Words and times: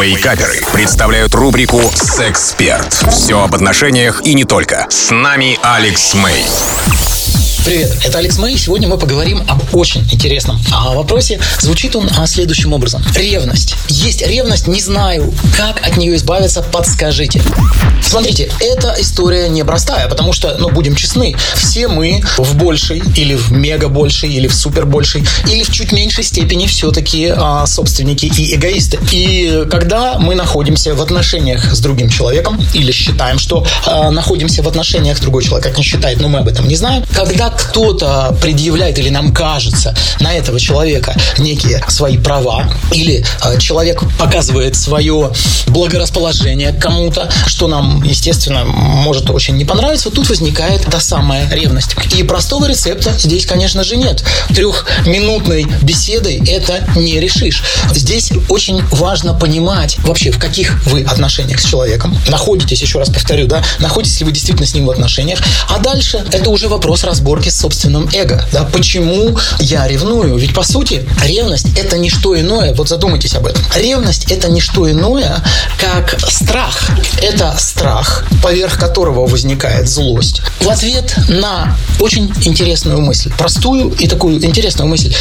Вейкаперы 0.00 0.60
представляют 0.72 1.34
рубрику 1.34 1.80
«Сексперт». 1.94 2.92
Все 3.10 3.42
об 3.42 3.54
отношениях 3.54 4.22
и 4.24 4.32
не 4.32 4.44
только. 4.44 4.86
С 4.88 5.10
нами 5.10 5.58
Алекс 5.62 6.14
Мэй. 6.14 6.44
Привет, 7.64 7.96
это 8.02 8.18
Алекс 8.18 8.38
Мэй. 8.38 8.58
Сегодня 8.58 8.88
мы 8.88 8.98
поговорим 8.98 9.44
об 9.46 9.62
очень 9.72 10.00
интересном 10.10 10.60
а, 10.72 10.94
вопросе. 10.94 11.38
Звучит 11.60 11.94
он 11.94 12.10
а, 12.18 12.26
следующим 12.26 12.72
образом. 12.72 13.04
Ревность. 13.14 13.76
Есть 13.86 14.26
ревность, 14.26 14.66
не 14.66 14.80
знаю, 14.80 15.32
как 15.56 15.86
от 15.86 15.96
нее 15.96 16.16
избавиться, 16.16 16.60
подскажите. 16.60 17.40
Смотрите, 18.02 18.50
эта 18.58 18.96
история 18.98 19.48
непростая, 19.48 20.08
потому 20.08 20.32
что, 20.32 20.56
ну, 20.58 20.70
будем 20.70 20.96
честны, 20.96 21.36
все 21.54 21.86
мы 21.86 22.24
в 22.36 22.56
большей 22.56 23.00
или 23.16 23.36
в 23.36 23.52
мега 23.52 23.88
большей 23.88 24.32
или 24.32 24.48
в 24.48 24.54
супер 24.54 24.84
большей 24.84 25.24
или 25.48 25.62
в 25.62 25.70
чуть 25.70 25.92
меньшей 25.92 26.24
степени 26.24 26.66
все-таки 26.66 27.32
а, 27.34 27.64
собственники 27.66 28.26
и 28.26 28.56
эгоисты. 28.56 28.98
И 29.12 29.66
когда 29.70 30.18
мы 30.18 30.34
находимся 30.34 30.94
в 30.96 31.00
отношениях 31.00 31.72
с 31.72 31.78
другим 31.78 32.08
человеком 32.08 32.60
или 32.74 32.90
считаем, 32.90 33.38
что 33.38 33.64
а, 33.86 34.10
находимся 34.10 34.64
в 34.64 34.68
отношениях 34.68 35.18
с 35.18 35.20
другой 35.20 35.44
человек, 35.44 35.68
как 35.68 35.78
не 35.78 35.84
считает, 35.84 36.20
но 36.20 36.28
мы 36.28 36.40
об 36.40 36.48
этом 36.48 36.66
не 36.66 36.74
знаем, 36.74 37.04
когда 37.14 37.51
кто-то 37.56 38.36
предъявляет 38.40 38.98
или 38.98 39.08
нам 39.08 39.32
кажется 39.32 39.94
на 40.20 40.32
этого 40.32 40.58
человека 40.58 41.14
некие 41.38 41.82
свои 41.88 42.18
права, 42.18 42.72
или 42.92 43.24
э, 43.44 43.58
человек 43.58 44.02
показывает 44.18 44.76
свое 44.76 45.32
благорасположение 45.66 46.72
кому-то, 46.72 47.30
что 47.46 47.68
нам, 47.68 48.02
естественно, 48.02 48.64
может 48.64 49.30
очень 49.30 49.56
не 49.56 49.64
понравиться, 49.64 50.10
тут 50.10 50.28
возникает 50.28 50.82
та 50.82 51.00
самая 51.00 51.48
ревность. 51.50 51.96
И 52.16 52.22
простого 52.22 52.66
рецепта 52.66 53.12
здесь, 53.18 53.46
конечно 53.46 53.84
же, 53.84 53.96
нет. 53.96 54.24
Трехминутной 54.54 55.66
беседой 55.82 56.42
это 56.46 56.84
не 56.96 57.20
решишь. 57.20 57.62
Здесь 57.94 58.32
очень 58.48 58.82
важно 58.90 59.34
понимать 59.34 59.98
вообще, 60.00 60.30
в 60.30 60.38
каких 60.38 60.84
вы 60.86 61.02
отношениях 61.02 61.60
с 61.60 61.64
человеком 61.64 62.16
находитесь, 62.28 62.82
еще 62.82 62.98
раз 62.98 63.08
повторю, 63.08 63.46
да, 63.46 63.62
находитесь 63.78 64.20
ли 64.20 64.26
вы 64.26 64.32
действительно 64.32 64.66
с 64.66 64.74
ним 64.74 64.86
в 64.86 64.90
отношениях, 64.90 65.38
а 65.68 65.78
дальше 65.78 66.24
это 66.32 66.50
уже 66.50 66.68
вопрос 66.68 67.04
разборки 67.04 67.41
разборке 67.42 67.50
с 67.50 67.58
собственным 67.58 68.08
эго. 68.12 68.44
Да? 68.52 68.64
Почему 68.64 69.36
я 69.58 69.88
ревную? 69.88 70.36
Ведь, 70.36 70.54
по 70.54 70.62
сути, 70.62 71.04
ревность– 71.24 71.66
это 71.76 71.98
не 71.98 72.10
что 72.10 72.38
иное. 72.38 72.74
Вот 72.74 72.88
задумайтесь 72.88 73.34
об 73.34 73.46
этом. 73.46 73.62
Ревность– 73.74 74.26
это 74.30 74.48
не 74.48 74.60
что 74.60 74.90
иное, 74.90 75.42
как 75.78 76.18
страх. 76.28 76.90
Это 77.20 77.54
страх, 77.58 78.24
поверх 78.42 78.78
которого 78.78 79.26
возникает 79.26 79.88
злость. 79.88 80.42
В 80.60 80.68
ответ 80.68 81.14
на 81.28 81.76
очень 82.00 82.32
интересную 82.44 83.00
мысль, 83.00 83.30
простую 83.36 83.90
и 83.90 84.06
такую 84.06 84.44
интересную 84.44 84.88
мысль. 84.88 85.12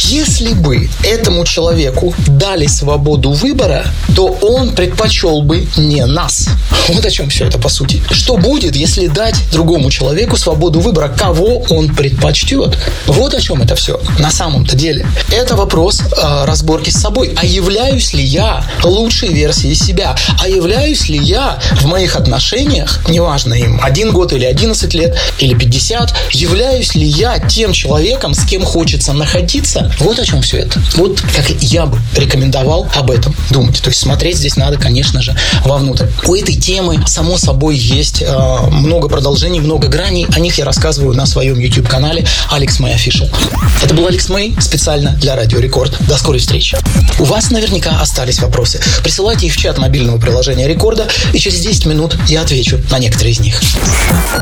Если 0.00 0.52
бы 0.52 0.88
этому 1.04 1.44
человеку 1.44 2.14
дали 2.26 2.66
свободу 2.66 3.32
выбора, 3.32 3.84
то 4.14 4.26
он 4.42 4.70
предпочел 4.70 5.42
бы 5.42 5.66
не 5.76 6.04
нас. 6.06 6.48
Вот 6.88 7.04
о 7.04 7.10
чем 7.10 7.28
все 7.28 7.46
это 7.46 7.58
по 7.58 7.68
сути. 7.68 8.02
Что 8.10 8.36
будет, 8.36 8.76
если 8.76 9.08
дать 9.08 9.36
другому 9.52 9.90
человеку 9.90 10.36
свободу 10.36 10.80
выбора, 10.80 11.08
кого 11.08 11.65
он 11.70 11.94
предпочтет. 11.94 12.76
Вот 13.06 13.34
о 13.34 13.40
чем 13.40 13.62
это 13.62 13.74
все 13.74 14.00
на 14.18 14.30
самом-то 14.30 14.76
деле. 14.76 15.06
Это 15.32 15.56
вопрос 15.56 16.00
э, 16.00 16.44
разборки 16.44 16.90
с 16.90 17.00
собой. 17.00 17.34
А 17.36 17.44
являюсь 17.44 18.12
ли 18.12 18.22
я 18.22 18.64
лучшей 18.82 19.32
версией 19.32 19.74
себя? 19.74 20.16
А 20.40 20.48
являюсь 20.48 21.08
ли 21.08 21.18
я 21.18 21.58
в 21.80 21.86
моих 21.86 22.16
отношениях, 22.16 23.00
неважно 23.08 23.54
им, 23.54 23.80
один 23.82 24.12
год 24.12 24.32
или 24.32 24.44
11 24.44 24.94
лет, 24.94 25.16
или 25.38 25.54
50, 25.54 26.14
являюсь 26.32 26.94
ли 26.94 27.06
я 27.06 27.38
тем 27.38 27.72
человеком, 27.72 28.34
с 28.34 28.44
кем 28.44 28.64
хочется 28.64 29.12
находиться? 29.12 29.92
Вот 29.98 30.18
о 30.18 30.24
чем 30.24 30.42
все 30.42 30.58
это. 30.58 30.80
Вот 30.94 31.20
как 31.20 31.50
я 31.62 31.86
бы 31.86 31.98
рекомендовал 32.16 32.88
об 32.94 33.10
этом 33.10 33.34
думать. 33.50 33.80
То 33.82 33.90
есть 33.90 34.00
смотреть 34.00 34.38
здесь 34.38 34.56
надо, 34.56 34.78
конечно 34.78 35.22
же, 35.22 35.36
вовнутрь. 35.64 36.06
У 36.26 36.34
этой 36.34 36.54
темы, 36.54 37.02
само 37.06 37.38
собой, 37.38 37.76
есть 37.76 38.22
э, 38.22 38.58
много 38.70 39.08
продолжений, 39.08 39.60
много 39.60 39.88
граней. 39.88 40.26
О 40.34 40.40
них 40.40 40.58
я 40.58 40.64
рассказываю 40.64 41.14
на 41.14 41.26
своем 41.26 41.55
своем 41.56 41.60
YouTube-канале 41.60 42.24
Алекс 42.50 42.78
Мэй 42.80 42.94
Official. 42.94 43.34
Это 43.82 43.94
был 43.94 44.06
Алекс 44.06 44.28
Мэй 44.28 44.54
специально 44.60 45.12
для 45.12 45.36
Радио 45.36 45.58
Рекорд. 45.58 45.96
До 46.06 46.16
скорой 46.16 46.38
встречи. 46.38 46.76
У 47.18 47.24
вас 47.24 47.50
наверняка 47.50 48.00
остались 48.00 48.40
вопросы. 48.40 48.80
Присылайте 49.02 49.46
их 49.46 49.54
в 49.54 49.56
чат 49.56 49.78
мобильного 49.78 50.18
приложения 50.18 50.68
Рекорда, 50.68 51.08
и 51.32 51.38
через 51.38 51.60
10 51.60 51.86
минут 51.86 52.16
я 52.28 52.42
отвечу 52.42 52.80
на 52.90 52.98
некоторые 52.98 53.32
из 53.32 53.40
них. 53.40 53.60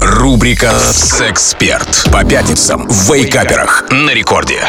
Рубрика 0.00 0.72
«Сексперт» 0.92 2.08
по 2.10 2.24
пятницам 2.24 2.88
в 2.88 3.12
Вейкаперах 3.12 3.84
на 3.90 4.10
Рекорде. 4.10 4.60